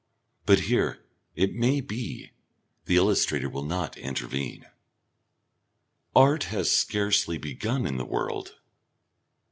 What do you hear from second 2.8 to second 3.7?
the illustrator will